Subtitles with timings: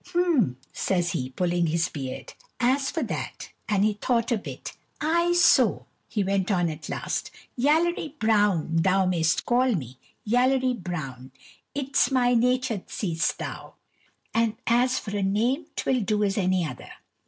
[0.03, 5.31] "H'm," says he, pulling his beard; "as for that" and he thought a bit "ay
[5.33, 11.29] so," he went on at last, "Yallery Brown thou mayst call me, Yallery Brown;
[11.75, 13.75] 't is my nature seest thou,
[14.33, 16.89] and as for a name 't will do as any other.